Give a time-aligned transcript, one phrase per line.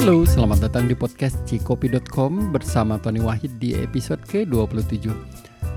[0.00, 5.12] Halo, selamat datang di podcast cikopi.com bersama Tony Wahid di episode ke-27.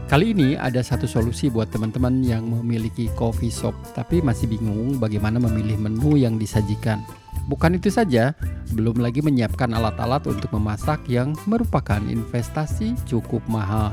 [0.08, 5.44] Kali ini ada satu solusi buat teman-teman yang memiliki coffee shop tapi masih bingung bagaimana
[5.44, 7.04] memilih menu yang disajikan.
[7.52, 8.32] Bukan itu saja,
[8.72, 13.92] belum lagi menyiapkan alat-alat untuk memasak yang merupakan investasi cukup mahal.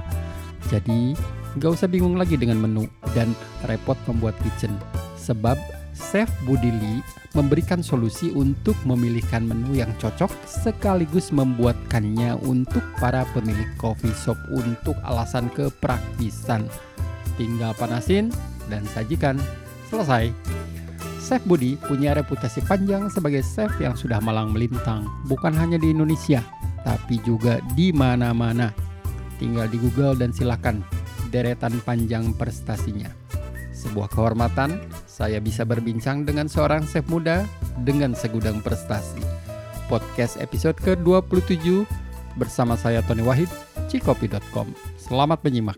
[0.71, 1.19] Jadi,
[1.59, 2.87] gak usah bingung lagi dengan menu
[3.19, 3.35] dan
[3.67, 4.79] repot membuat kitchen.
[5.19, 7.05] Sebab Chef Budili
[7.37, 14.97] memberikan solusi untuk memilihkan menu yang cocok sekaligus membuatkannya untuk para pemilik coffee shop untuk
[15.05, 16.67] alasan kepraktisan.
[17.37, 18.33] Tinggal panasin
[18.73, 19.37] dan sajikan.
[19.93, 20.33] Selesai.
[21.21, 26.43] Chef Budi punya reputasi panjang sebagai chef yang sudah malang melintang, bukan hanya di Indonesia,
[26.83, 28.75] tapi juga di mana-mana.
[29.39, 30.83] Tinggal di Google dan silakan
[31.31, 33.11] deretan panjang prestasinya.
[33.71, 34.83] Sebuah kehormatan,
[35.21, 37.45] saya bisa berbincang dengan seorang chef muda
[37.85, 39.21] dengan segudang prestasi.
[39.85, 41.85] Podcast episode ke-27
[42.41, 43.53] bersama saya Tony Wahid,
[43.93, 44.73] cikopi.com.
[44.97, 45.77] Selamat menyimak.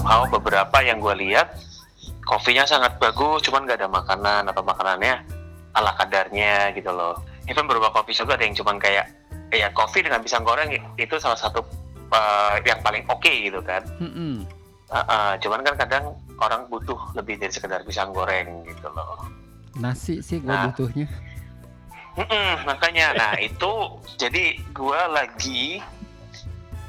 [0.00, 1.60] Mau beberapa yang gue lihat,
[2.24, 5.20] kopinya sangat bagus, cuman gak ada makanan atau makanannya
[5.76, 7.20] ala kadarnya gitu loh.
[7.52, 9.12] Even beberapa kopi juga ada yang cuman kayak
[9.52, 11.60] ya kopi dengan pisang goreng itu salah satu
[12.16, 13.84] uh, yang paling oke okay, gitu kan.
[14.00, 14.59] Mm -mm.
[14.90, 16.04] Uh, uh, cuman kan kadang
[16.42, 19.22] orang butuh lebih dari sekedar pisang goreng gitu loh.
[19.78, 20.66] Nasi sih gue Nah.
[20.66, 21.06] butuhnya.
[22.18, 23.70] Mm-mm, makanya, nah itu
[24.18, 25.78] jadi gue lagi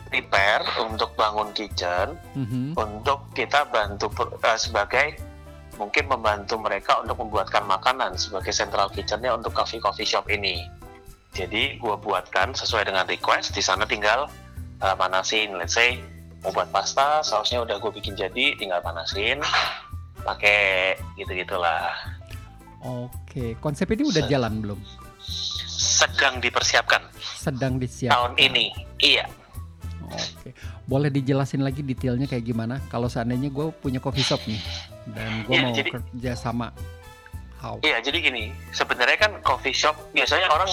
[0.10, 2.74] prepare untuk bangun kitchen Mhm.
[2.76, 4.10] untuk kita bantu
[4.42, 5.22] eh, sebagai
[5.78, 10.68] mungkin membantu mereka untuk membuatkan makanan sebagai central kitchennya untuk coffee coffee shop ini.
[11.32, 14.26] Jadi gue buatkan sesuai dengan request di sana tinggal
[14.82, 16.02] eh, panasin, let's say
[16.42, 19.38] mau buat pasta, sausnya udah gue bikin jadi, tinggal panasin,
[20.20, 21.94] pakai gitu gitulah.
[22.82, 24.80] Oke, konsep ini udah Se- jalan belum?
[25.72, 27.02] Sedang dipersiapkan
[27.38, 28.18] Sedang disiapkan.
[28.18, 29.30] tahun ini, iya.
[30.02, 30.52] Oke,
[30.84, 32.82] boleh dijelasin lagi detailnya kayak gimana?
[32.90, 34.60] Kalau seandainya gue punya coffee shop nih
[35.14, 36.74] dan gue Iya, mau jadi- kerja sama,
[37.56, 37.78] how?
[37.80, 40.72] Iya, jadi gini, sebenarnya kan coffee shop biasanya orang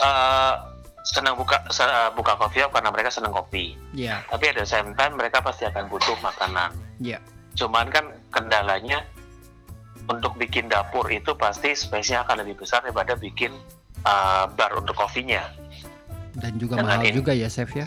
[0.00, 0.54] eh,
[1.02, 3.72] senang buka se- buka coffee shop karena mereka senang kopi.
[3.90, 6.70] Iya, Tapi ada same time mereka pasti akan butuh makanan.
[6.98, 7.18] iya.
[7.52, 9.02] Cuman kan kendalanya
[10.06, 13.52] untuk bikin dapur itu pasti space-nya akan lebih besar daripada bikin
[14.00, 15.44] eh, bar untuk kopinya.
[16.32, 17.84] Dan juga Dengan mahal ini- juga ya, chef ya?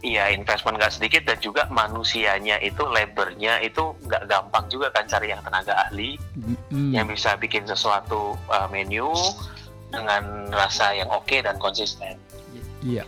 [0.00, 5.32] Iya, investment nggak sedikit dan juga manusianya itu labornya itu nggak gampang juga kan cari
[5.32, 6.92] yang tenaga ahli Mm-mm.
[6.92, 9.08] yang bisa bikin sesuatu uh, menu
[9.94, 12.18] dengan rasa yang oke dan konsisten.
[12.82, 13.06] Iya.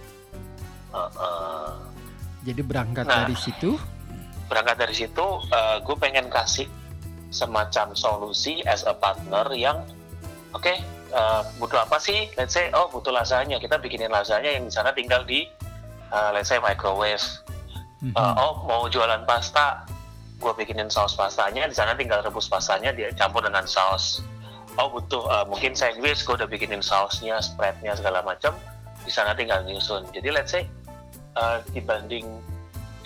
[0.95, 1.71] Uh, uh,
[2.47, 3.27] Jadi berangkat Nah.
[3.27, 3.75] dari situ,
[4.47, 5.27] berangkat dari situ,
[5.83, 6.71] gue pengen kasih
[7.35, 9.83] semacam solusi as a partner yang
[10.55, 10.73] oke
[11.13, 12.31] uh, butuh apa sih?
[12.35, 15.47] Let's say oh butuh lasanya, kita bikinin lasanya yang di sana tinggal di
[16.11, 17.23] uh, let's say microwave.
[18.05, 18.13] Mhm.
[18.13, 19.85] Uh, oh mau jualan pasta,
[20.39, 24.21] gue bikinin saus pastanya, di sana tinggal rebus pastanya dia campur dengan saus.
[24.77, 28.53] Oh butuh uh, mungkin sandwich, gue udah bikinin sausnya, spreadnya segala macam,
[29.01, 30.05] di sana tinggal nyusun.
[30.13, 30.69] Jadi let's say
[31.41, 32.29] uh, dibanding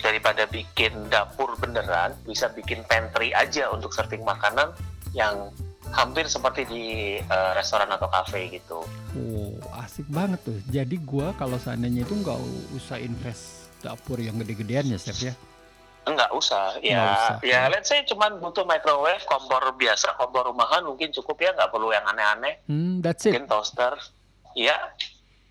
[0.03, 4.75] daripada bikin dapur beneran, bisa bikin pantry aja untuk serving makanan
[5.15, 5.53] yang
[5.91, 6.83] hampir seperti di
[7.19, 8.83] uh, restoran atau cafe gitu.
[9.15, 9.51] oh
[9.83, 10.57] asik banget tuh.
[10.71, 12.39] Jadi gue kalau seandainya itu nggak
[12.75, 15.33] usah invest dapur yang gede-gedean ya, chef ya?
[16.01, 17.35] Enggak usah, ya, Nggak usah.
[17.45, 21.93] ya let's say cuman butuh microwave, kompor biasa, kompor rumahan mungkin cukup ya, nggak perlu
[21.93, 23.37] yang aneh-aneh, Hmm, that's it.
[23.37, 23.93] mungkin toaster,
[24.57, 24.73] ya,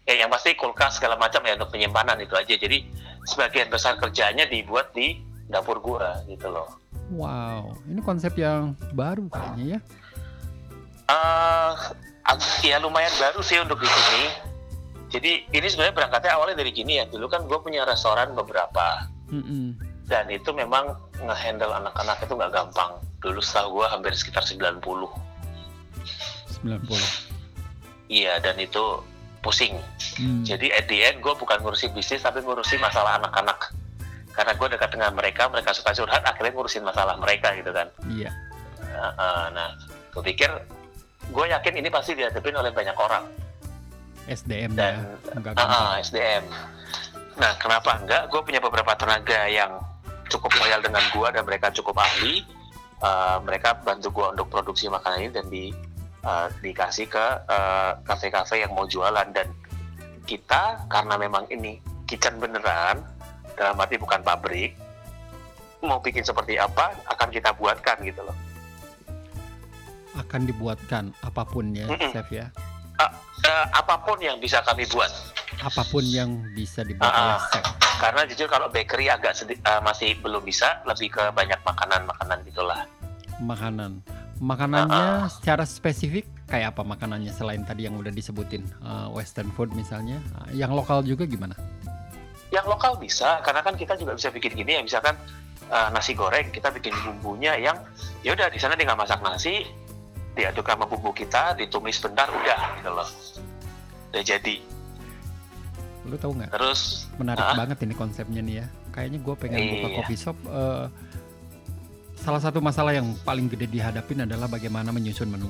[0.03, 2.51] ya yang pasti kulkas segala macam ya untuk penyimpanan itu aja.
[2.51, 2.83] Jadi
[3.23, 6.67] sebagian besar kerjanya dibuat di dapur gua gitu loh.
[7.11, 9.81] Wow, ini konsep yang baru kayaknya ya.
[11.11, 11.73] eh
[12.63, 14.25] ya lumayan baru sih untuk di sini.
[15.11, 17.05] Jadi ini sebenarnya berangkatnya awalnya dari gini ya.
[17.11, 19.75] Dulu kan gue punya restoran beberapa Mm-mm.
[20.11, 20.91] Dan itu memang
[21.23, 22.99] ngehandle anak-anak itu nggak gampang.
[23.23, 24.83] Dulu setahu gue hampir sekitar 90.
[24.83, 25.07] 90.
[28.11, 29.07] Iya dan itu
[29.39, 29.79] pusing.
[30.19, 30.43] Hmm.
[30.43, 33.71] Jadi at the end gue bukan ngurusin bisnis tapi ngurusin masalah anak-anak.
[34.35, 37.87] Karena gue dekat dengan mereka, mereka suka curhat, akhirnya ngurusin masalah mereka gitu kan.
[38.11, 38.35] Iya.
[38.91, 39.69] Nah, nah
[40.11, 40.51] gue pikir,
[41.31, 43.27] gue yakin ini pasti dihadapin oleh banyak orang.
[44.31, 45.35] SDM Dan, ya.
[45.35, 45.71] Enggak gampang.
[45.71, 46.47] ah, SDM.
[47.43, 48.31] Nah, kenapa enggak?
[48.31, 49.83] Gue punya beberapa tenaga yang
[50.31, 52.47] cukup loyal dengan gue dan mereka cukup ahli.
[53.01, 55.65] Eh, mereka bantu gue untuk produksi makanan ini dan di
[56.23, 59.49] eh, dikasih ke eh, kafe-kafe yang mau jualan dan
[60.29, 63.03] kita karena memang ini kitchen beneran
[63.57, 64.77] dalam arti bukan pabrik
[65.81, 68.37] mau bikin seperti apa akan kita buatkan gitu loh.
[70.21, 72.13] Akan dibuatkan apa pun ya, Mm-mm.
[72.13, 72.53] chef ya.
[73.01, 73.09] uh,
[73.49, 75.09] uh, apa pun yang bisa kami buat.
[75.61, 77.65] Apa pun yang bisa dibuat Ah, oleh chef.
[78.01, 82.89] Karena jujur kalau bakery agak sedi- uh, masih belum bisa, lebih ke banyak makanan-makanan gitulah.
[83.39, 84.01] Makanan.
[84.41, 90.17] Makanannya secara spesifik kayak apa makanannya selain tadi yang udah disebutin Eh, western food misalnya.
[90.49, 91.53] Eh, yang lokal juga gimana?
[92.49, 95.15] Yang lokal bisa, karena kan kita juga bisa bikin gini ya, misalkan
[95.71, 97.77] uh, nasi goreng kita bikin bumbunya yang
[98.25, 99.63] ya udah di sana tinggal masak nasi,
[100.35, 103.09] diaduk sama bumbu kita, ditumis bentar udah gitu loh.
[104.11, 104.80] Udah jadi.
[106.11, 106.51] Lu tahu nggak?
[106.51, 107.55] Terus Menarik Ah.
[107.55, 108.67] banget ini konsepnya nih ya.
[108.91, 109.97] Kayaknya gue pengen buka Iya.
[109.97, 110.37] coffee shop.
[110.43, 110.87] eh,
[112.17, 115.49] salah satu masalah yang paling gede dihadapin adalah bagaimana menyusun menu.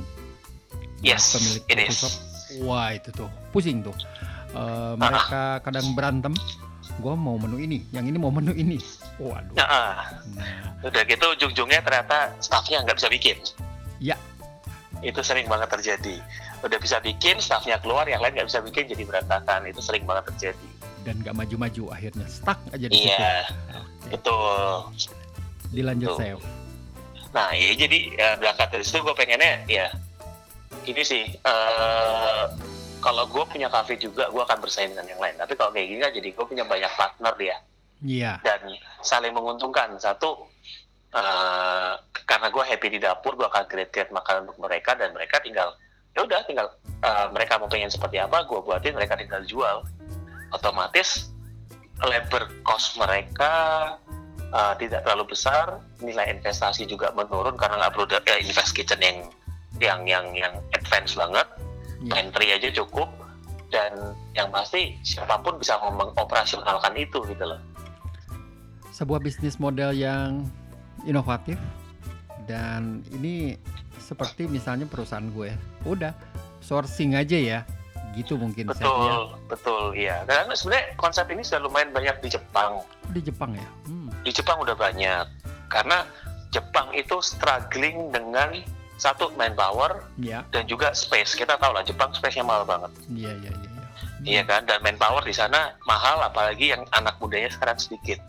[1.01, 1.97] yes, Pemilik it coffee is.
[1.99, 2.15] shop,
[2.61, 3.97] wah itu tuh pusing tuh.
[4.51, 6.35] Eh, mereka kadang berantem.
[6.99, 8.77] Gue mau menu ini, yang ini mau menu ini.
[9.17, 9.55] Waduh.
[9.55, 9.97] Nah, ah.
[10.37, 13.37] Nah, udah gitu ujung-ujungnya ternyata staffnya nggak bisa bikin.
[13.97, 14.19] Ya.
[15.01, 16.21] Itu sering banget terjadi.
[16.61, 19.65] Udah bisa bikin, staffnya keluar, yang lain nggak bisa bikin jadi berantakan.
[19.67, 20.69] Itu sering banget terjadi.
[21.01, 23.09] dan gak maju-maju akhirnya stuck aja di situ.
[23.09, 24.69] Iya, Oke, betul.
[25.73, 26.37] Dilanjut saya.
[27.33, 29.89] Nah, ya jadi ya, berangkat dari situ gue pengennya ya
[30.85, 31.25] ini sih.
[31.31, 32.45] eh
[33.01, 35.41] kalau gue punya cafe juga, gue akan bersaing dengan yang lain.
[35.41, 37.57] Tapi kalau kayak gini kan jadi gue punya banyak partner dia
[38.05, 38.33] Iya.
[38.45, 38.61] dan
[39.01, 39.97] saling menguntungkan.
[39.97, 40.37] Satu,
[41.17, 41.93] eh
[42.29, 45.73] karena gue happy di dapur, gue akan create makanan untuk mereka dan mereka tinggal
[46.17, 46.67] ya udah tinggal
[47.03, 49.87] eh, mereka mau pengen seperti apa, gue buatin mereka tinggal jual.
[50.51, 51.31] Otomatis
[52.03, 53.53] labor cost mereka
[54.41, 59.19] eh, tidak terlalu besar, nilai investasi juga menurun karena nggak perlu eh, invest kitchen yang
[59.81, 61.47] yang yang yang advance banget,
[62.01, 62.11] Iya.
[62.17, 63.09] pantry aja cukup
[63.69, 67.61] dan yang pasti siapa pun bisa mengoperasionalkan itu gitu loh.
[68.91, 70.49] Sebuah bisnis model yang
[71.05, 71.61] inovatif
[72.49, 73.55] dan ini
[74.01, 75.53] seperti misalnya perusahaan gue.
[75.85, 76.17] Udah
[76.65, 77.61] sourcing aja ya.
[78.17, 78.91] Gitu mungkin Chef, ya.
[78.91, 80.17] Betul, betul, iya.
[80.27, 82.83] Dan sebenarnya konsep ini sudah lumayan banyak di Jepang.
[83.15, 83.69] Di Jepang ya.
[83.87, 84.11] Hmm.
[84.27, 85.25] Di Jepang udah banyak.
[85.71, 86.03] Karena
[86.51, 88.59] Jepang itu struggling dengan
[89.01, 90.43] satu manpower Ya.
[90.51, 91.39] dan juga space.
[91.39, 92.91] Kita tahu lah Jepang space-nya mahal banget.
[93.09, 93.71] Iya iya iya.
[93.71, 93.87] iya.
[94.21, 94.67] Iya kan?
[94.67, 98.21] Dan manpower di sana mahal apalagi yang anak mudanya sekarang sedikit.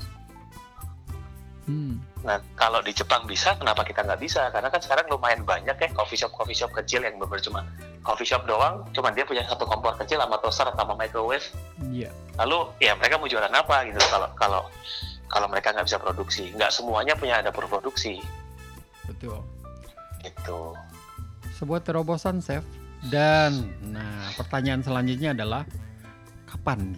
[1.66, 2.01] Hmm.
[2.22, 4.54] Nah, kalau di Jepang bisa, kenapa kita nggak bisa?
[4.54, 7.66] Karena kan sekarang lumayan banyak ya coffee shop coffee shop kecil yang bener cuma
[8.06, 11.46] coffee shop doang, cuman dia punya satu kompor kecil sama toaster sama microwave.
[11.90, 12.14] Iya.
[12.38, 14.62] Lalu ya mereka mau jualan apa gitu kalau kalau
[15.32, 18.22] kalau mereka nggak bisa produksi, nggak semuanya punya ada produksi
[19.10, 19.42] Betul.
[20.22, 20.78] gitu.
[21.58, 22.62] Sebuah terobosan chef
[23.10, 25.66] dan nah pertanyaan selanjutnya adalah
[26.46, 26.94] kapan?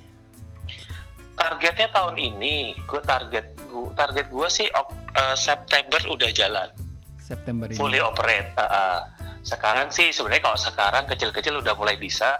[1.40, 6.70] Targetnya tahun ini, gue target gue target gue sih eh, September udah jalan,
[7.18, 7.78] September ini.
[7.78, 8.54] fully operate.
[8.54, 8.98] Uh, uh.
[9.44, 12.38] sekarang sih sebenarnya kalau sekarang kecil-kecil udah mulai bisa,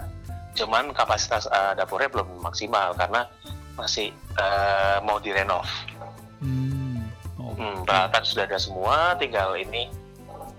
[0.56, 3.28] cuman kapasitas uh, dapurnya belum maksimal karena
[3.76, 5.66] masih uh, mau direnov.
[6.40, 7.02] Hmm.
[7.42, 7.58] oke.
[7.58, 9.90] Hmm, peralatan sudah ada semua, tinggal ini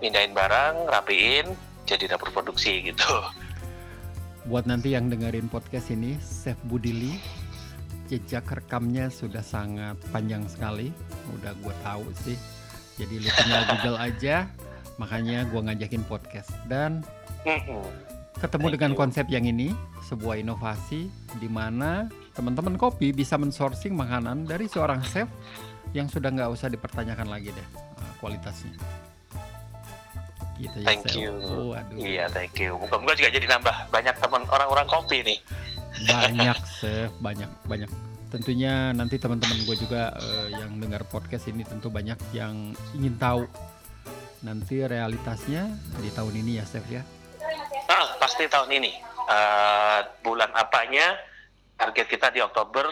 [0.03, 1.55] pindahin barang, rapiin,
[1.87, 3.09] jadi dapur produksi gitu.
[4.45, 7.17] Buat nanti yang dengerin podcast ini, Chef Budili,
[8.07, 10.93] jejak rekamnya sudah sangat panjang sekali.
[11.35, 12.37] Udah gue tahu sih.
[12.95, 14.47] Jadi lu tinggal Google aja.
[14.95, 17.03] Makanya gue ngajakin podcast dan
[18.39, 19.75] ketemu dengan konsep yang ini,
[20.07, 25.27] sebuah inovasi di mana teman-teman kopi bisa mensourcing makanan dari seorang chef
[25.95, 28.75] yang sudah nggak usah dipertanyakan lagi deh uh, kualitasnya.
[30.55, 31.35] Gitu ya, Thank you.
[31.75, 31.99] Waduh.
[31.99, 32.79] Iya, thank you.
[32.79, 35.39] Moga-moga juga jadi nambah banyak teman orang-orang kopi nih.
[36.01, 37.87] Banyak chef banyak banyak
[38.27, 42.51] tentunya nanti teman-teman gue juga eh, yang dengar podcast ini tentu banyak yang
[42.91, 43.47] ingin tahu
[44.41, 47.01] nanti realitasnya di tahun ini ya chef ya
[47.85, 48.91] Ah, pasti tahun ini.
[49.23, 51.13] Eh, bulan apanya?
[51.75, 52.89] Target kita di Oktober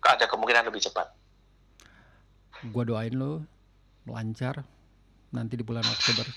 [0.00, 1.10] ada kemungkinan lebih cepat.
[2.62, 3.40] gue doain lo
[4.06, 4.60] lancar
[5.30, 6.28] nanti di bulan Oktober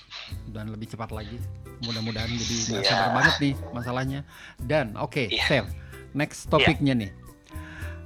[0.48, 1.36] dan lebih cepat lagi
[1.80, 2.88] mudah-mudahan jadi nggak Iya.
[2.88, 4.20] sabar banget nih masalahnya
[4.58, 5.44] dan oke Iya.
[5.44, 5.66] chef
[6.14, 7.10] next topiknya nih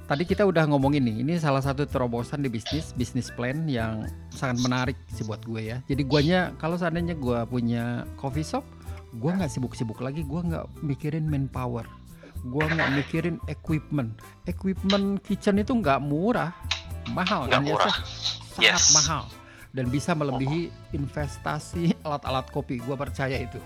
[0.05, 4.57] tadi kita udah ngomongin nih ini salah satu terobosan di bisnis bisnis plan yang sangat
[4.59, 8.65] menarik sih buat gue ya jadi guanya kalau seandainya gue punya coffee shop
[9.11, 11.85] gue nggak sibuk-sibuk lagi gue nggak mikirin manpower
[12.39, 16.53] gue nggak mikirin equipment equipment kitchen itu nggak murah
[17.09, 17.85] mahal Nggak kan ya murah.
[17.87, 17.97] Chef?
[18.51, 18.85] sangat Yes.
[18.91, 19.23] mahal
[19.69, 20.61] dan bisa melebihi
[20.91, 23.61] investasi alat-alat kopi gue percaya itu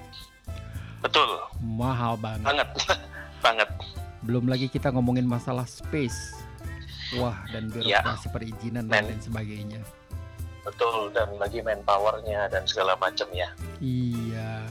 [1.00, 1.27] Betul,
[1.59, 2.67] mahal banget banget.
[3.45, 3.67] banget.
[4.24, 6.36] Belum lagi kita ngomongin masalah space
[7.20, 8.00] wah dan Iya.
[8.01, 9.82] birokrasi perizinan dan lain sebagainya
[10.63, 13.51] Betul dan lagi manpowernya dan segala macam ya.
[13.84, 14.63] iya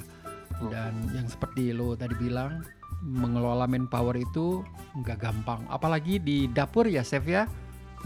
[0.72, 2.64] dan yang seperti lo tadi bilang
[3.02, 4.62] mengelola manpower itu
[4.94, 5.66] nggak gampang.
[5.66, 7.50] Apalagi di dapur ya, Chef ya,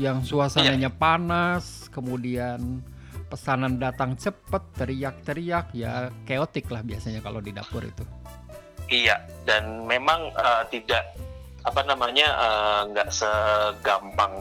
[0.01, 2.81] yang suasananya panas, kemudian
[3.29, 8.05] pesanan datang cepet, teriak-teriak, ya keotik lah biasanya kalau di dapur itu.
[8.89, 11.13] Iya, dan memang uh, tidak
[11.67, 14.33] apa namanya eh, nggak segampang.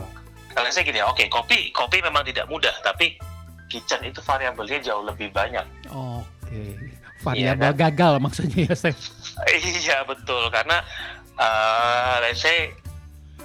[0.56, 3.18] Kalau saya gini ya, oke kopi kopi memang tidak mudah, tapi
[3.68, 5.66] kitchen itu variabelnya jauh lebih banyak.
[5.92, 6.80] Oke,
[7.20, 7.82] variabel kan?
[7.90, 8.96] gagal maksudnya ya, Chef.
[9.52, 10.80] iya betul, karena
[11.36, 12.72] uh, let's say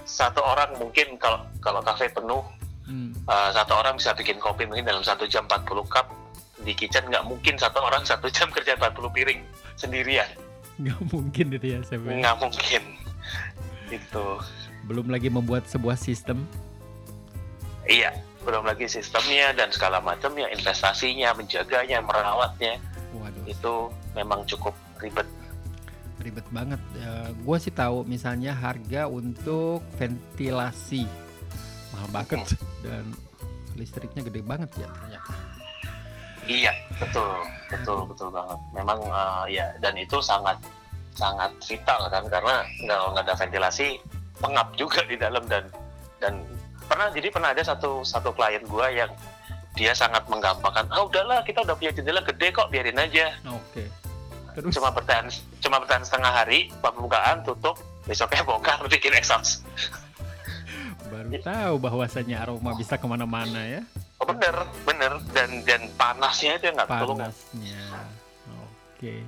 [0.06, 2.42] satu orang mungkin kalau kalau kafe penuh
[2.86, 3.14] hmm.
[3.30, 6.10] uh, satu orang bisa bikin kopi mungkin dalam satu jam 40 cup
[6.66, 9.40] di kitchen nggak mungkin satu orang satu jam kerja 40 piring
[9.78, 10.28] sendirian
[10.80, 12.82] nggak mungkin itu ya saya nggak mungkin
[13.90, 14.26] itu
[14.86, 16.46] belum lagi membuat sebuah sistem?
[17.84, 22.80] Iya belum lagi sistemnya dan segala macamnya investasinya menjaganya merawatnya.
[23.10, 23.42] Waduh.
[23.42, 23.74] itu
[24.14, 24.70] memang cukup
[25.02, 25.26] ribet.
[26.22, 26.78] Ribet banget.
[26.94, 31.04] Uh, gue sih tahu misalnya harga untuk ventilasi.
[31.92, 32.38] Mahal banget.
[32.46, 32.58] Hmm.
[32.80, 33.04] dan
[33.76, 35.32] listriknya gede banget ya ternyata
[36.50, 37.44] iya betul.
[37.70, 38.58] Betul betul banget.
[38.74, 40.58] Memang uh, ya dan itu sangat
[41.14, 43.88] sangat vital kan karena kalau nggak ada ventilasi
[44.40, 45.64] pengap juga di dalam dan
[46.22, 46.34] dan
[46.86, 49.10] pernah jadi pernah ada satu satu klien gua yang
[49.78, 53.86] dia sangat menggampangkan ah udahlah kita udah punya jendela gede kok biarin aja oke okay.
[54.50, 54.74] Terus?
[54.74, 55.30] cuma bertahan
[55.62, 59.62] cuma bertahan setengah hari pembukaan tutup besoknya bongkar bikin exhaust
[61.10, 63.82] baru tahu bahwasanya aroma bisa ke mana-mana ya
[64.18, 64.54] oh, bener
[64.86, 67.82] bener dan dan panasnya itu nggak panasnya
[68.58, 68.66] oke
[68.98, 69.20] okay.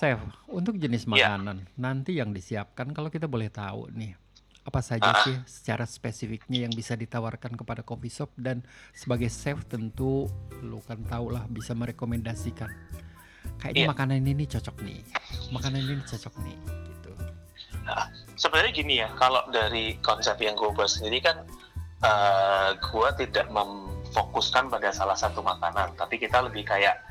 [0.00, 0.16] Chef,
[0.48, 1.36] untuk jenis iya.
[1.36, 1.66] makanan ya.
[1.76, 4.16] nanti yang disiapkan kalau kita boleh tahu nih
[4.64, 5.20] apa saja uh.
[5.28, 8.64] sih secara spesifiknya yang bisa ditawarkan kepada coffee shop dan
[8.96, 10.24] sebagai chef tentu
[10.64, 12.72] lu kan tahu lah bisa merekomendasikan
[13.60, 13.92] kayaknya yeah.
[13.92, 15.00] makanan ini cocok nih
[15.52, 16.56] makanan ini cocok nih
[16.96, 17.12] gitu
[17.84, 18.08] nah,
[18.40, 21.44] sebenarnya gini ya kalau dari konsep yang gue buat sendiri kan
[22.00, 27.09] uh, eh, gue tidak memfokuskan pada salah satu makanan tapi kita lebih kayak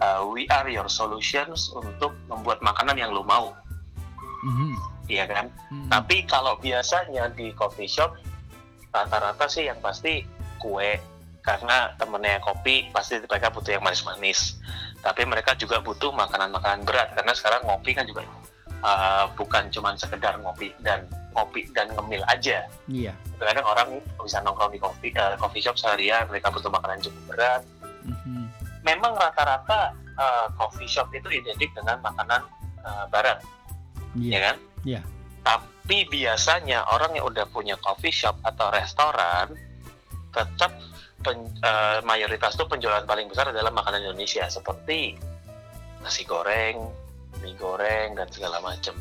[0.00, 3.54] uh, we are your solutions untuk membuat makanan yang lo mau.
[4.42, 4.72] Mm-hmm.
[5.06, 5.46] Iya kan?
[5.52, 5.88] Mm-hmm.
[5.92, 8.16] Tapi kalau biasanya di coffee shop
[8.90, 10.26] rata-rata sih yang pasti
[10.58, 10.98] kue
[11.40, 14.58] karena temennya kopi pasti mereka butuh yang manis-manis.
[15.00, 18.24] Tapi mereka juga butuh makanan-makanan berat karena sekarang ngopi kan juga
[18.84, 22.68] uh, bukan cuma sekedar ngopi dan ngopi dan ngemil aja.
[22.90, 23.16] Iya.
[23.40, 23.88] Kadang orang
[24.20, 27.62] bisa nongkrong di coffee, uh, coffee shop seharian, mereka butuh makanan cukup berat.
[28.04, 28.39] Mm-hmm
[28.94, 32.42] memang rata-rata uh, coffee shop itu identik dengan makanan
[32.82, 33.38] uh, barat,
[34.18, 34.34] yeah.
[34.34, 34.56] ya kan?
[34.82, 34.92] Iya.
[34.98, 35.04] Yeah.
[35.46, 39.54] Tapi biasanya orang yang udah punya coffee shop atau restoran
[40.30, 40.74] tetap
[41.22, 45.18] pen, uh, mayoritas tuh penjualan paling besar adalah makanan Indonesia seperti
[46.02, 46.90] nasi goreng,
[47.42, 48.94] mie goreng dan segala macam.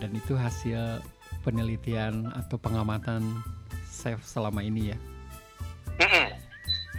[0.00, 1.04] Dan itu hasil
[1.44, 3.44] penelitian atau pengamatan
[3.88, 4.98] chef selama ini ya?
[6.00, 6.49] Mm -mm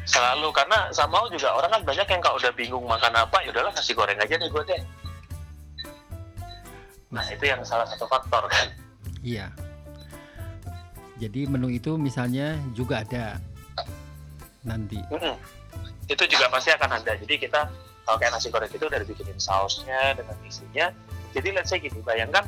[0.05, 3.69] selalu karena sama juga orang kan banyak yang kalau udah bingung makan apa ya udahlah
[3.69, 4.81] nasi goreng aja deh gue deh
[7.11, 8.71] nah itu yang salah satu faktor kan.
[9.19, 9.51] Iya.
[11.19, 13.35] Jadi menu itu misalnya juga ada
[14.63, 14.97] nanti.
[15.11, 15.35] Mm -hmm.
[16.07, 17.11] itu juga pasti akan ada.
[17.19, 17.67] Jadi kita
[18.07, 20.87] kalau kayak nasi goreng itu udah dibikinin sausnya dengan isinya
[21.35, 22.47] jadi let's say gini bayangkan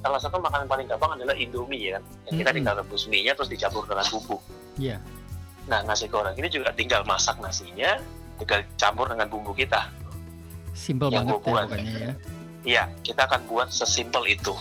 [0.00, 2.02] salah satu makanan paling gampang adalah indomie ya kan?
[2.32, 4.40] Yang kita tinggal rebus mie nya terus dicampur dengan bumbu.
[4.80, 4.96] Iya.
[4.96, 5.17] yeah
[5.68, 8.00] Nah, nasi goreng ini juga tinggal masak nasinya,
[8.40, 9.92] tinggal campur dengan bumbu kita.
[10.72, 11.68] Simpel banget ya, buat.
[11.76, 12.12] ya.
[12.64, 14.56] Iya, kita akan buat sesimpel itu.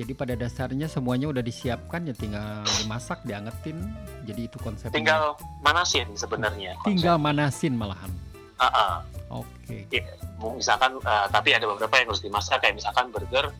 [0.00, 3.78] Jadi pada dasarnya semuanya udah disiapkan ya tinggal dimasak, diangetin.
[4.24, 4.96] Jadi itu konsepnya.
[4.96, 5.22] Tinggal
[5.60, 6.72] manasin sebenarnya.
[6.88, 8.10] Tinggal manasin malahan.
[8.56, 8.94] Uh -uh.
[9.30, 9.86] Oke.
[9.86, 10.02] Okay.
[10.02, 10.16] Ya,
[10.56, 13.52] misalkan uh, tapi ada beberapa yang harus dimasak kayak misalkan burger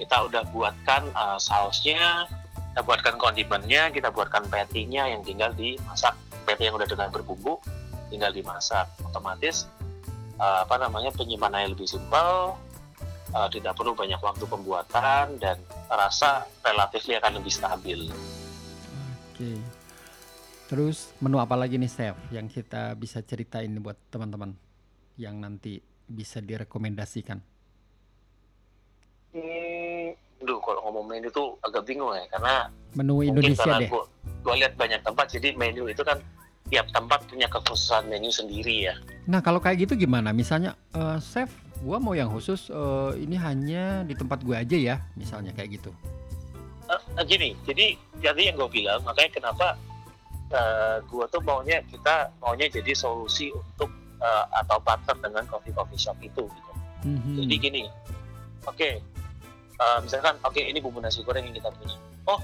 [0.00, 2.26] kita udah buatkan uh, sausnya,
[2.72, 6.16] kita buatkan kondimennya kita buatkan patty-nya yang tinggal dimasak.
[6.48, 7.60] Patty yang udah dengan berbumbu
[8.08, 8.88] tinggal dimasak.
[9.04, 9.68] Otomatis
[10.40, 12.56] uh, apa namanya penyimpanannya lebih simpel
[13.36, 15.60] uh, tidak perlu banyak waktu pembuatan dan
[15.92, 18.00] rasa relatif akan lebih stabil.
[19.28, 19.52] Oke.
[20.72, 24.56] Terus menu apa lagi nih chef yang kita bisa ceritain buat teman-teman
[25.20, 27.36] yang nanti bisa direkomendasikan?
[29.36, 32.66] Hmm, Duh, kalau ngomong menu itu agak bingung ya, karena
[32.98, 33.86] menu Indonesia deh.
[33.86, 34.04] Gua,
[34.42, 36.18] gua lihat banyak tempat, jadi menu itu kan
[36.66, 38.94] tiap tempat punya kekhususan menu sendiri ya.
[39.30, 40.34] Nah, kalau kayak gitu gimana?
[40.34, 41.54] Misalnya, uh, chef,
[41.86, 45.94] gua mau yang khusus uh, ini hanya di tempat gua aja ya, misalnya kayak gitu.
[46.90, 49.78] Uh, gini, jadi jadi yang gue bilang, makanya kenapa
[50.50, 56.00] uh, gua tuh maunya kita maunya jadi solusi untuk uh, atau partner dengan coffee coffee
[56.02, 56.72] shop itu gitu.
[57.06, 57.34] Mm -hmm.
[57.38, 57.82] Jadi gini,
[58.66, 58.90] oke
[59.82, 61.98] uh, misalkan oke ini bumbu nasi goreng yang kita punya.
[62.30, 62.38] Oh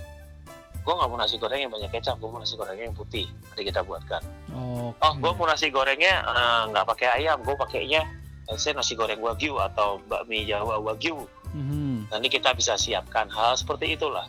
[0.79, 3.31] gue nggak mau nasi goreng yang banyak kecap gue mau nasi gorengnya yang putih.
[3.53, 4.23] Nanti kita buatkan.
[4.51, 4.99] Oke.
[4.99, 8.03] oh gue mau nasi gorengnya uh, nggak pakai ayam gue pakainya
[8.49, 11.23] let's say nasi goreng wagyu atau bakmi jawa wagyu.
[11.49, 12.13] Mhm.
[12.13, 14.29] nanti kita bisa siapkan hal seperti itulah.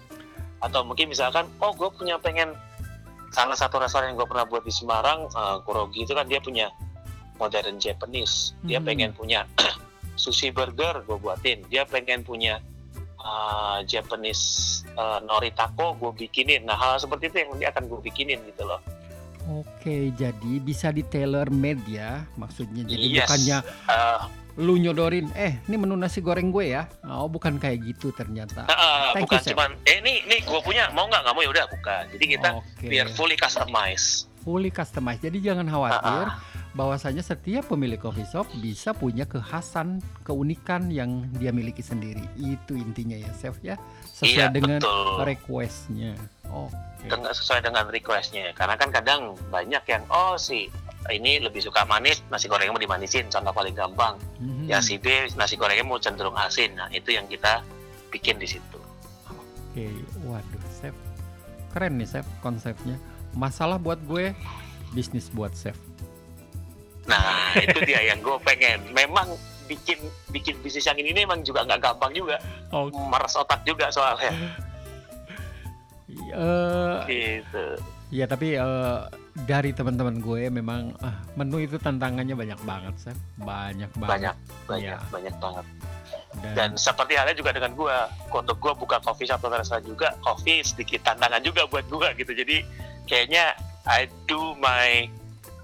[0.64, 2.56] Atau mungkin misalkan oh gue punya pengen
[3.32, 6.68] salah satu restoran yang gue pernah buat di Semarang uh, Kurogi itu kan dia punya
[7.40, 8.52] modern Japanese.
[8.68, 8.88] Dia Hmm.
[8.88, 9.48] pengen punya
[10.24, 11.64] sushi burger gue buatin.
[11.72, 12.60] Dia pengen punya
[13.20, 14.44] uh, Japanese
[14.94, 18.66] uh, nori taco gue bikinin nah hal seperti itu yang nanti akan gue bikinin gitu
[18.66, 18.80] loh
[19.50, 22.86] Oke, jadi bisa di tailor made ya, maksudnya.
[22.86, 23.26] Jadi Yes.
[23.26, 23.58] bukannya
[23.90, 24.22] Uh,
[24.62, 26.86] lu nyodorin, eh ini menu nasi goreng gue ya.
[27.02, 28.70] Oh, bukan kayak gitu ternyata.
[28.70, 31.50] uh, Thank bukan you, cuman eh ini ini gue punya mau nggak nggak mau ya
[31.50, 32.86] udah bukan jadi kita Oke.
[32.86, 35.26] biar fully customize fully customized.
[35.26, 36.38] Jadi jangan khawatir Ah,
[36.72, 42.22] bahwasanya setiap pemilik coffee shop bisa punya kekhasan, keunikan yang dia miliki sendiri.
[42.36, 43.76] Itu intinya ya, chef ya.
[44.06, 46.14] Sesuai iya dengan betul requestnya.
[46.50, 47.06] Oke.
[47.06, 50.66] dengan sesuai dengan requestnya karena kan kadang banyak yang oh si
[51.08, 54.66] ini lebih suka manis nasi gorengnya mau dimanisin contoh paling gampang Mhm.
[54.66, 55.08] ya si B
[55.38, 57.62] nasi gorengnya mau cenderung asin nah itu yang kita
[58.10, 58.82] bikin di situ
[59.70, 59.86] Oke,
[60.26, 60.98] waduh, chef.
[61.70, 62.98] Keren nih, chef, konsepnya.
[63.32, 64.34] Masalah buat gue,
[64.92, 65.78] bisnis buat chef.
[67.10, 67.26] Nah
[67.58, 69.26] itu dia yang gue pengen memang
[69.66, 69.98] bikin
[70.30, 72.38] bikin bisnis yang ini memang juga nggak gampang juga
[72.70, 72.94] Oke.
[73.06, 74.30] meres otak juga soalnya
[76.10, 77.66] Eh, gitu
[78.10, 79.00] ya tapi eh,
[79.46, 83.18] dari teman-teman gue memang ah, menu itu tantangannya banyak banget, chef.
[83.38, 84.10] Banyak banget.
[84.10, 84.36] banyak
[84.66, 85.10] banyak Iya.
[85.10, 85.66] banyak banget
[86.42, 87.96] Dan, dan seperti halnya juga dengan gue
[88.32, 92.32] untuk gue buka coffee shop atau restoran juga coffee sedikit tantangan juga buat gue gitu
[92.36, 92.58] jadi
[93.06, 93.54] kayaknya
[93.86, 95.06] I do my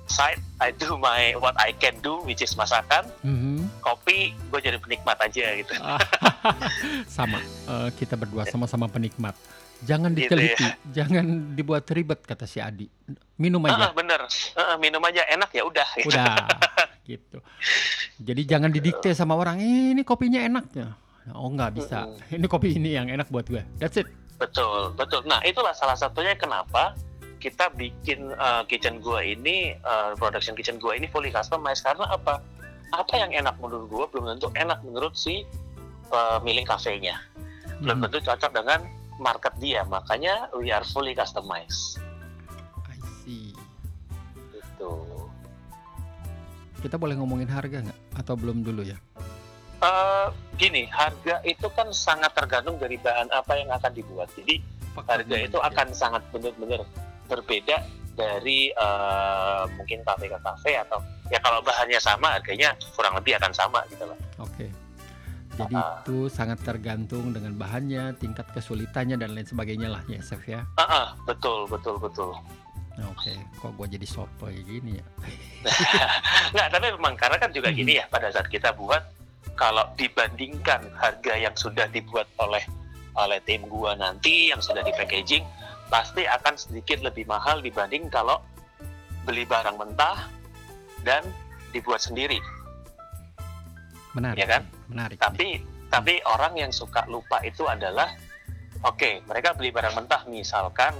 [0.08, 3.68] side I do my what I can do which is masakan Mhm.
[3.80, 5.74] kopi gue jadi penikmat aja gitu
[7.08, 9.34] sama eh, kita berdua sama-sama penikmat.
[9.84, 12.88] Jangan Gitu diteliti, jangan dibuat ribet kata si Adi.
[13.36, 13.92] Minum aja.
[13.92, 14.24] Ah, bener
[14.56, 16.10] Ah, minum aja enak ya udah gitu.
[16.10, 16.48] Udah
[17.12, 17.38] gitu.
[18.18, 20.96] Jadi jangan didikte sama orang, "Eh, ini kopinya enak ya.
[21.34, 22.08] Oh nggak bisa.
[22.32, 23.62] Ini kopi ini yang enak buat gue.
[23.78, 24.08] That's it.
[24.36, 26.92] betul betul nah itulah salah satunya kenapa
[27.46, 32.42] kita bikin uh, kitchen gua ini uh, production kitchen gua ini fully customized karena apa
[32.90, 35.46] apa yang enak menurut gua belum tentu enak menurut si
[36.10, 37.22] pemilik kafenya
[37.86, 38.04] belum Mhm.
[38.10, 38.82] tentu cocok dengan
[39.22, 42.02] market dia makanya we are fully customized
[42.90, 43.54] I see.
[44.50, 44.92] gitu
[46.82, 48.00] Kita boleh ngomongin harga nggak?
[48.14, 48.94] Atau belum dulu ya?
[49.82, 50.28] Eh,
[50.58, 54.58] gini harga itu kan sangat tergantung dari bahan apa yang akan dibuat jadi
[54.96, 56.82] harga itu akan sangat benar-benar
[57.26, 57.78] berbeda
[58.14, 63.52] dari eh, mungkin kafe ke kafe atau ya kalau bahannya sama harganya kurang lebih akan
[63.52, 64.68] sama gitu loh Oke.
[65.56, 66.04] Jadi Ah.
[66.04, 70.68] itu sangat tergantung dengan bahannya, tingkat kesulitannya dan lain sebagainya lah ya, chef ya.
[70.76, 72.36] Ah, ah, betul betul betul
[73.02, 75.06] Oke, kok gue jadi sotoy gini ya?
[76.52, 77.76] nggak tapi memang karena kan juga Mhm.
[77.76, 79.00] gini ya pada saat kita buat
[79.56, 82.64] kalau dibandingkan harga yang sudah dibuat oleh
[83.16, 85.44] oleh tim gua nanti yang sudah di packaging
[85.88, 88.42] pasti akan sedikit lebih mahal dibanding kalau
[89.24, 90.26] beli barang mentah
[91.02, 91.22] dan
[91.72, 92.38] dibuat sendiri
[94.16, 94.40] Menarik.
[94.40, 94.64] Ya kan?
[94.88, 95.18] Menarik.
[95.20, 95.60] tapi
[95.92, 98.16] tapi orang yang suka lupa itu adalah
[98.82, 100.96] oke mereka beli barang mentah misalkan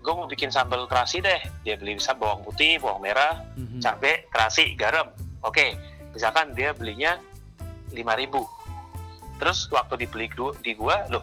[0.00, 3.80] gue mau bikin sambal terasi deh dia beli bisa bawang putih bawang merah Mhm.
[3.82, 5.10] cabai terasi garam
[5.42, 5.76] oke
[6.12, 7.20] misalkan dia belinya
[7.92, 8.40] 5000
[9.36, 10.32] terus waktu dibeli
[10.64, 11.22] di gua loh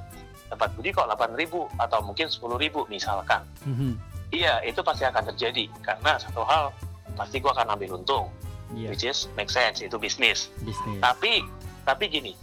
[0.53, 2.53] tempat budi kok 8000 atau mungkin 10000
[2.87, 3.97] misalkan Mhm.
[4.29, 6.69] iya itu pasti akan terjadi karena satu hal
[7.13, 8.29] pasti gua akan ambil untung
[8.71, 10.97] Iya, which is make sense itu bisnis bisnis.
[10.99, 11.41] tapi
[11.83, 12.33] tapi gini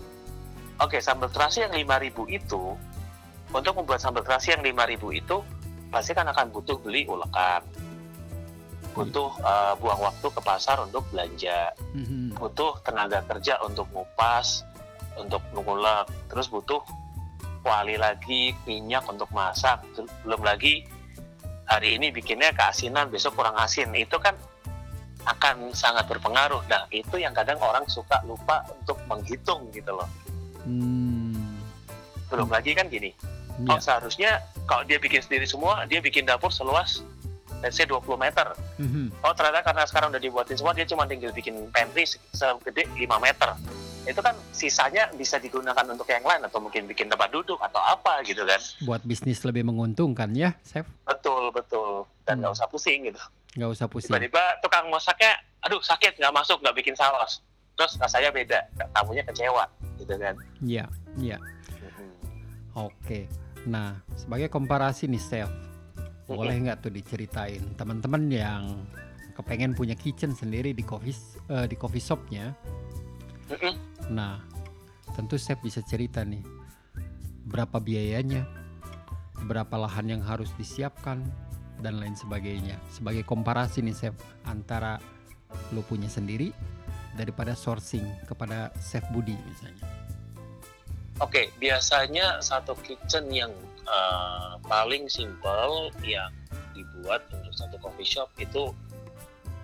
[0.77, 2.75] oke sambal terasi yang 5000 itu
[3.51, 5.37] untuk membuat sambal terasi yang 5000 itu
[5.89, 7.63] pasti kan akan butuh beli ulekan
[8.91, 12.35] butuh eh, buang waktu ke pasar untuk belanja Mhm.
[12.37, 14.67] butuh tenaga kerja untuk ngupas
[15.17, 16.79] untuk mengulek terus butuh
[17.61, 19.81] kuali lagi minyak untuk masak.
[20.25, 20.85] Belum lagi
[21.65, 23.93] hari ini bikinnya keasinan besok kurang asin.
[23.95, 24.35] Itu kan
[25.25, 26.65] akan sangat berpengaruh.
[26.67, 30.09] Nah itu yang kadang orang suka lupa untuk menghitung gitu loh.
[30.61, 31.57] Hmm.
[32.31, 33.11] belum lagi kan gini.
[33.61, 33.75] Iya.
[33.75, 34.31] oh seharusnya
[34.65, 37.03] kalau dia bikin sendiri semua dia bikin dapur seluas
[37.61, 38.55] let's say 20 meter.
[38.79, 39.11] Mhm.
[39.21, 43.19] oh ternyata karena sekarang udah dibuatin semua dia cuma tinggal bikin pantry se- segede 5
[43.19, 43.51] meter
[44.11, 48.21] itu kan sisanya bisa digunakan untuk yang lain atau mungkin bikin tempat duduk atau apa
[48.23, 50.85] gitu kan Buat bisnis lebih menguntungkan ya, chef.
[51.03, 52.41] betul betul dan Hmm.
[52.43, 53.21] nggak usah pusing gitu
[53.55, 54.11] Nggak usah pusing.
[54.11, 57.43] tiba-tiba tukang masaknya aduh sakit nggak masuk nggak bikin saus
[57.73, 58.59] terus rasanya beda
[58.93, 59.65] tamunya kecewa
[59.97, 60.35] gitu kan.
[60.61, 60.85] Iya,
[61.17, 61.37] iya.
[62.73, 63.27] Oke.
[63.63, 65.51] Nah, sebagai komparasi nih, Chef,
[66.25, 68.63] boleh nggak tuh diceritain teman-teman yang
[69.33, 71.17] kepengen punya kitchen sendiri di coffee
[71.49, 72.53] eh, di coffee shopnya?
[74.11, 74.43] Nah,
[75.15, 76.43] tentu Chef bisa cerita nih,
[77.47, 78.43] berapa biayanya,
[79.47, 81.23] berapa lahan yang harus disiapkan,
[81.81, 82.77] dan lain sebagainya.
[82.93, 85.01] Sebagai komparasi nih Chef, antara
[85.75, 86.53] lo punya sendiri
[87.17, 89.89] daripada sourcing kepada Chef Budi misalnya.
[91.21, 93.53] Oke, biasanya satu kitchen yang
[93.85, 96.33] eh, paling simple yang
[96.73, 98.73] dibuat untuk satu coffee shop itu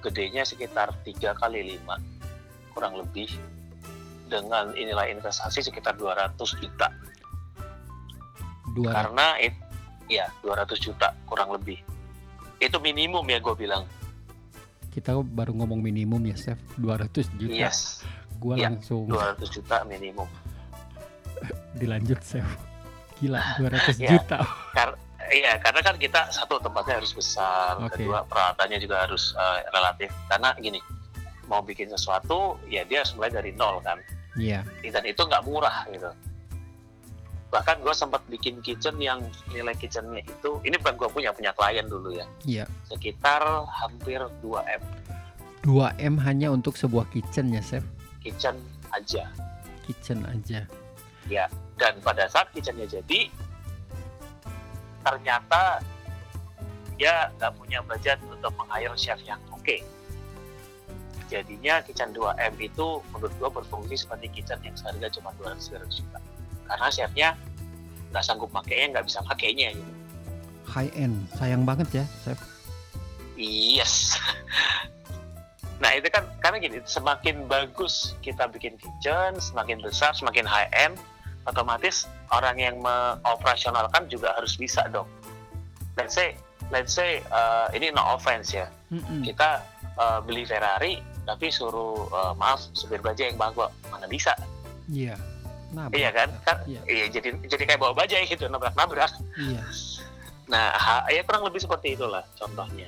[0.04, 3.32] gedenya sekitar 3 kali 5 kurang lebih
[4.26, 6.88] dengan inilah investasi sekitar 200 juta
[8.74, 9.54] Dua karena it,
[10.06, 11.80] ya 200 juta kurang lebih
[12.58, 13.84] itu minimum ya gue bilang
[14.90, 17.52] kita baru ngomong minimum ya Chef 200 juta.
[17.52, 18.00] yes
[18.36, 20.28] Gua Iya, langsung 200 juta minimum
[21.80, 22.44] dilanjut Chef.
[23.16, 24.08] Gila 200 Iya.
[24.12, 24.38] juta.
[24.72, 27.98] Kar- Iya, karena kan kita satu tempatnya harus besar, Oke.
[27.98, 30.06] kedua peralatannya juga harus eh, relatif.
[30.30, 30.78] Karena gini,
[31.44, 33.98] mau bikin sesuatu, ya dia harus mulai dari nol kan,
[34.36, 34.60] Iya.
[34.92, 36.12] dan itu nggak murah gitu.
[37.48, 41.86] Bahkan gue sempat bikin kitchen yang nilai kitchennya itu, ini bukan gue punya, punya klien
[41.88, 42.64] dulu ya, Iya.
[42.84, 44.82] sekitar hampir 2 m
[45.64, 47.82] 2M hanya untuk sebuah kitchen ya Chef.
[48.22, 48.54] kitchen
[48.94, 49.26] aja.
[49.86, 50.62] Kitchen aja.
[51.76, 53.28] Dan pada saat kitchennya jadi,
[55.02, 55.78] ternyata
[56.96, 59.76] dia nggak punya budget untuk meng-hire chef yang oke.
[61.26, 65.58] Jadinya kitchen 2M itu menurut gua berfungsi seperti kitchen yang seharga cuma 200
[65.90, 66.18] juta.
[66.66, 67.28] Karena chefnya
[68.14, 69.92] nggak sanggup makainya, nggak bisa makainya gitu.
[70.66, 71.26] High end.
[71.38, 72.38] Sayang banget ya Chef.
[73.36, 74.16] Yes.
[75.76, 80.96] Nah itu kan karena gini, semakin bagus kita bikin kitchen, semakin besar, semakin high end,
[81.44, 85.04] otomatis orang yang mengoperasionalkan juga harus bisa dong.
[86.00, 86.36] Let's say,
[86.72, 89.20] let's say uh, ini no offense ya, Mm-mm.
[89.20, 89.60] kita
[90.00, 94.30] uh, beli Ferrari tapi suruh uh, maaf supir baja yang bawa, mana bisa?
[94.86, 95.18] Iya.
[95.68, 96.30] Nah, Iya kan?
[96.40, 96.80] Kan Iya.
[96.86, 99.10] iya jadi jadi kayak bawa bajai gitu nabrak-nabrak.
[99.36, 99.62] Iya.
[100.46, 102.86] Nah ha- ya kurang lebih seperti itulah contohnya.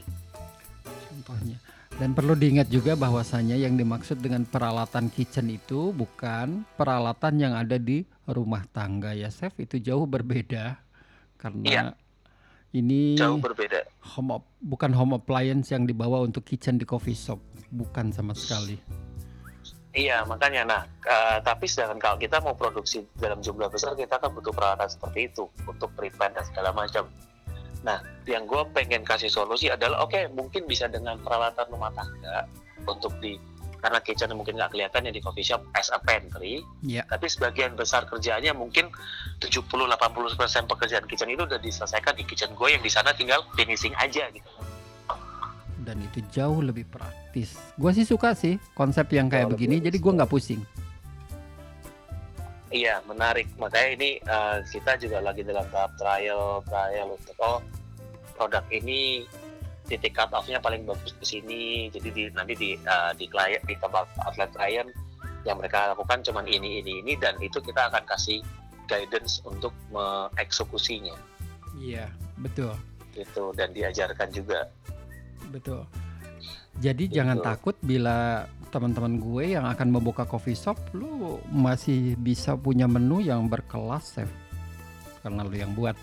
[1.10, 1.58] contohnya.
[1.98, 7.74] Dan perlu diingat juga bahwasanya yang dimaksud dengan peralatan kitchen itu bukan peralatan yang ada
[7.74, 10.78] di rumah tangga ya chef itu jauh berbeda
[11.34, 11.82] karena Iya.
[12.78, 13.84] Ini Jauh berbeda.
[14.16, 17.42] home bukan home appliance yang dibawa untuk kitchen di coffee shop
[17.74, 18.78] bukan sama sekali.
[19.96, 24.30] Iya makanya nah eh, tapi sedangkan kalau kita mau produksi dalam jumlah besar kita kan
[24.30, 27.08] butuh peralatan seperti itu untuk prepare dan segala macam.
[27.82, 32.46] Nah yang gue pengen kasih solusi adalah oke mungkin bisa dengan peralatan rumah tangga
[32.86, 33.36] untuk di
[33.78, 37.06] karena kitchen mungkin nggak kelihatan ya di coffee shop as a pantry, Iya.
[37.06, 38.90] tapi sebagian besar kerjaannya mungkin
[39.38, 44.26] 70-80% pekerjaan kitchen itu udah diselesaikan di kitchen gue yang di sana tinggal finishing aja
[44.34, 44.50] gitu.
[45.78, 47.56] Dan itu jauh lebih praktis.
[47.80, 50.60] Gua sih suka sih konsep yang kayak Jauh begini lebih jadi gua nggak pusing.
[52.68, 53.48] Iya, menarik.
[53.56, 57.64] Makanya ini eh, kita juga lagi dalam tahap trial, trial untuk oh
[58.36, 59.24] produk ini
[59.88, 61.62] titik cut off-nya paling bagus di sini.
[61.88, 64.86] Jadi di, nanti di eh, di klien di tempat outlet klien
[65.48, 68.44] yang mereka lakukan cuman ini ini ini dan itu kita akan kasih
[68.84, 71.14] guidance untuk mengeksekusinya
[71.78, 72.10] Iya,
[72.42, 72.74] betul.
[73.14, 74.66] gitu dan diajarkan juga.
[75.48, 75.86] Betul.
[76.78, 77.18] Jadi Gitu.
[77.18, 83.18] jangan takut bila teman-teman gue yang akan membuka coffee shop, lu masih bisa punya menu
[83.22, 84.30] yang berkelas, chef.
[85.22, 85.94] Karena lu yang buat.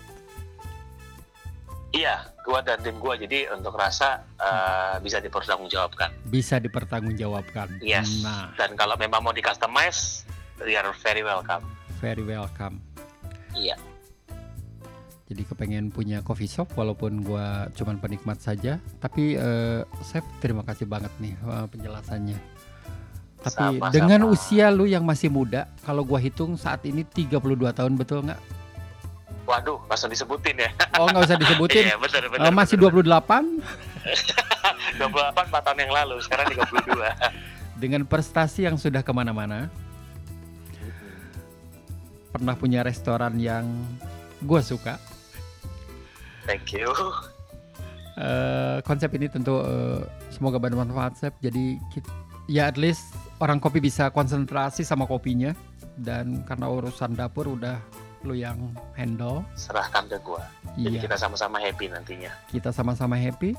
[1.96, 6.14] Iya, gua dan tim gua jadi untuk rasa eh, bisa dipertanggungjawabkan.
[6.24, 7.82] Bisa dipertanggungjawabkan.
[7.82, 8.22] Yes.
[8.22, 10.22] Nah, Dan kalau memang mau di customize,
[10.62, 11.66] you are very welcome.
[11.98, 12.78] very welcome.
[13.52, 13.74] Iya.
[15.26, 20.86] Jadi kepengen punya coffee shop walaupun gua cuman penikmat saja, tapi eh, chef terima kasih
[20.86, 22.38] banget nih eh, penjelasannya.
[23.36, 23.90] Tapi Sama-sama.
[23.90, 28.38] dengan usia lu yang masih muda, kalau gua hitung saat ini 32 tahun betul nggak?
[29.46, 30.70] Waduh, langsung disebutin ya.
[30.98, 31.84] Oh nggak usah disebutin.
[31.90, 32.50] Iya, betul betul.
[32.50, 33.06] masih betul.
[33.06, 33.62] 28
[34.98, 36.82] 28 4 tahun yang lalu, sekarang 32.
[37.82, 39.70] dengan prestasi yang sudah ke mana-mana.
[42.34, 43.64] Pernah punya restoran yang
[44.44, 45.00] gue suka.
[46.44, 46.90] Thank you.
[48.16, 50.00] Eh, konsep ini tentu eh,
[50.32, 51.34] semoga bermanfaat, Chef.
[51.40, 52.08] Jadi kit-
[52.48, 55.52] ya at least orang kopi bisa konsentrasi sama kopinya.
[55.96, 57.80] Dan karena urusan dapur udah
[58.26, 58.58] lu yang
[58.92, 59.46] handle.
[59.54, 60.42] Serahkan ke gua.
[60.74, 62.32] Jadi Iya, kita sama-sama happy nantinya.
[62.50, 63.54] kita sama-sama happy.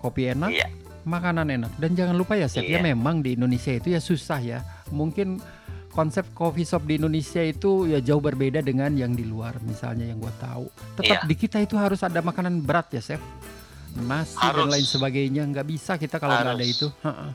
[0.00, 0.66] Kopi enak, Iya.
[1.04, 1.72] makanan enak.
[1.76, 2.88] Dan jangan lupa ya, Chef, ya Iya.
[2.88, 4.58] memang di Indonesia itu ya susah ya.
[4.88, 5.38] Mungkin
[5.92, 10.18] konsep coffee shop di Indonesia itu ya jauh berbeda dengan yang di luar misalnya yang
[10.18, 10.66] gua tahu.
[10.96, 11.28] Tetap Iya.
[11.28, 13.22] di kita itu harus ada makanan berat ya, Chef.
[13.92, 14.72] Nasi dan Harus.
[14.72, 16.88] lain sebagainya nggak bisa kita kalau nggak ada itu.
[17.04, 17.28] Ha-ha.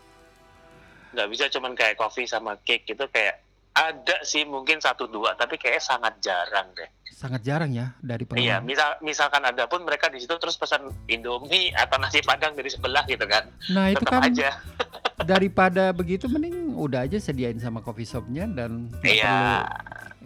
[1.08, 3.42] nggak bisa cuman kayak coffee sama cake gitu kayak
[3.78, 6.90] ada sih mungkin satu dua tapi kayaknya sangat jarang deh.
[7.08, 8.64] Sangat jarang ya dari Iya, pengalaman.
[8.64, 13.06] misal misalkan ada pun mereka di situ terus pesan Indomie atau nasi padang dari sebelah
[13.06, 13.46] gitu kan.
[13.70, 14.50] Nah itu Tetap kan aja.
[15.26, 19.26] daripada begitu mending udah aja sediain sama coffee shopnya dan Iya.
[19.26, 19.58] perlu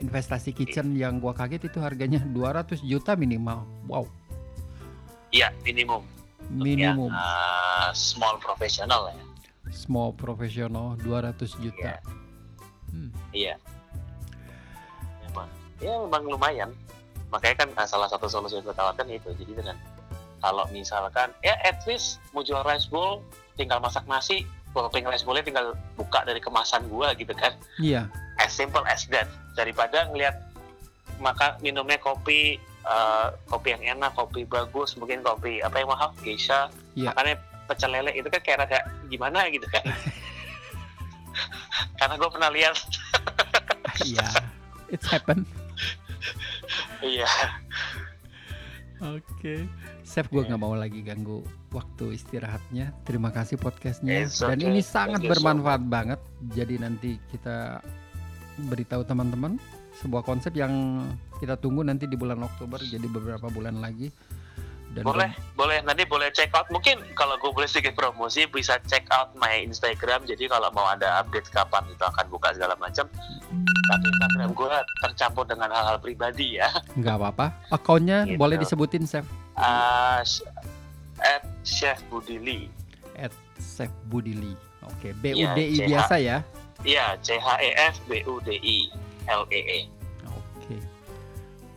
[0.02, 3.64] investasi kitchen yang gua kaget itu harganya 200 juta minimal.
[3.86, 4.08] Wow,
[5.30, 6.04] Iya, minimum.
[6.50, 7.08] Minimum.
[7.08, 9.20] Yang, uh, small professional ya.
[9.70, 11.96] Small profesional 200 juta.
[11.96, 12.04] Iya.
[12.92, 13.10] Hmm.
[13.32, 13.56] Iya.
[15.28, 15.48] Memang.
[15.80, 16.70] Ya memang lumayan.
[17.32, 19.32] Makanya kan uh, salah satu solusi yang gue tawarkan itu.
[19.34, 19.78] Jadi dengan
[20.42, 23.22] kalau misalkan ya at least mau jual rice bowl
[23.56, 27.54] tinggal masak nasi, topping rice bowl tinggal buka dari kemasan gua gitu kan.
[27.78, 28.10] Iya,
[28.42, 29.30] As simple as that.
[29.54, 30.42] Daripada ngelihat
[31.22, 36.74] maka minumnya kopi uh, kopi yang enak, kopi bagus, mungkin kopi apa yang mahal, geisha,
[36.98, 37.14] Iya.
[37.14, 37.36] makannya
[37.70, 39.86] pecel lele itu kan kayak rada gimana gitu kan.
[42.00, 42.76] Karena gue pernah lihat
[44.10, 44.28] iya.
[44.92, 45.48] It's happen.
[47.00, 47.30] Iya.
[49.02, 49.66] Oke.
[50.06, 52.92] Chef gue nggak mau lagi ganggu waktu istirahatnya.
[53.08, 54.28] Terima kasih podcastnya.
[54.28, 54.68] It's Dan okay.
[54.68, 56.20] ini sangat Thank you so bermanfaat banget.
[56.54, 57.80] Jadi nanti kita
[58.68, 59.56] beritahu teman-teman
[60.04, 61.02] sebuah konsep yang
[61.40, 62.78] kita tunggu nanti di bulan Oktober.
[62.84, 64.12] Jadi beberapa bulan lagi.
[64.92, 65.80] Dan boleh, boleh.
[65.82, 66.68] Nanti boleh check out.
[66.68, 70.24] Mungkin kalau gue boleh sedikit promosi, bisa check out my Instagram.
[70.24, 73.08] Jadi kalau mau ada update kapan itu akan buka segala macam.
[73.88, 74.68] Tapi Instagram gue
[75.02, 76.68] tercampur dengan hal-hal pribadi ya.
[76.94, 77.46] nggak apa-apa.
[77.70, 78.36] Akunnya Gitu.
[78.36, 79.24] boleh disebutin Chef.
[79.56, 80.20] Uh,
[81.20, 82.68] at Chef Budili.
[83.16, 84.60] At Chef Budili.
[84.84, 85.16] Oke.
[85.16, 85.88] B U D I CH.
[85.88, 86.38] biasa ya.
[86.82, 88.92] Iya, C H E F B U D I
[89.30, 89.80] L E E.
[90.28, 90.76] Oke.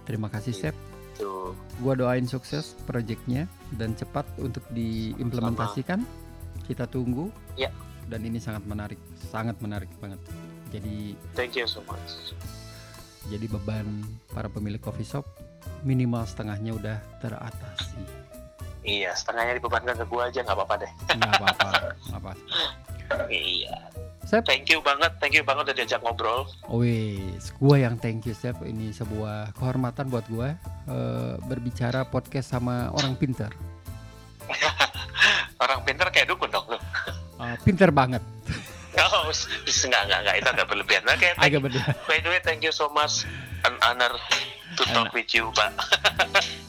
[0.03, 0.75] Terima kasih Chef.
[1.19, 1.55] Tuh.
[1.83, 3.47] Gua doain sukses proyeknya
[3.79, 6.03] dan cepat untuk diimplementasikan.
[6.67, 7.31] Kita tunggu.
[7.55, 7.71] Ya.
[8.11, 9.01] Dan ini sangat menarik,
[9.33, 10.21] sangat menarik banget.
[10.75, 12.35] Jadi Thank you so much.
[13.33, 14.05] jadi beban
[14.37, 15.25] para pemilik coffee shop
[15.81, 18.24] minimal setengahnya udah teratasi.
[18.85, 20.93] Iya, setengahnya dibebankan ke gue aja nggak apa-apa deh.
[21.17, 21.69] Nggak apa-apa,
[22.13, 22.33] nggak apa.
[23.33, 23.77] Iya.
[24.25, 24.45] Sep.
[24.49, 26.49] Thank you banget, thank you banget udah diajak ngobrol.
[26.73, 28.57] Wes, gua yang thank you Chef.
[28.65, 30.57] Ini sebuah kehormatan buat gua
[30.89, 33.53] eh, berbicara podcast sama orang pinter.
[35.65, 36.77] Orang pinter kayak dukun dong lu.
[37.41, 38.21] Eh, pinter banget.
[38.95, 41.03] Oh, enggak, enggak, enggak, itu agak berlebihan.
[41.09, 41.81] Oke, thank Agak beda.
[42.07, 43.25] By the way, thank you so much.
[43.65, 44.13] An honor
[44.75, 45.73] to talk with you, Pak.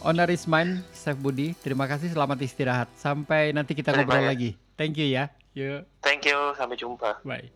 [0.02, 1.58] Honor is mine, Chef Budi.
[1.58, 2.90] Terima kasih, selamat istirahat.
[2.94, 4.30] Sampai nanti kita Terima ngobrol kasih.
[4.30, 4.50] lagi.
[4.76, 5.34] Thank you ya.
[5.56, 7.24] Yuk, Thank you, sampai jumpa.
[7.24, 7.48] bye.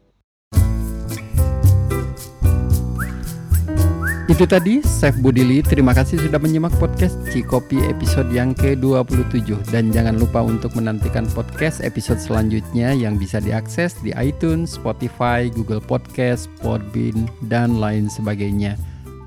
[4.29, 10.15] Itu tadi Chef Budili, terima kasih sudah menyimak podcast Cikopi episode yang ke-27 dan jangan
[10.15, 17.25] lupa untuk menantikan podcast episode selanjutnya yang bisa diakses di iTunes, Spotify, Google Podcast, Podbean,
[17.49, 18.77] dan lain sebagainya.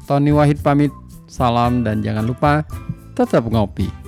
[0.06, 0.94] Tony Wahid pamit,
[1.32, 2.60] salam dan jangan lupa
[3.16, 4.01] tetap ngopi.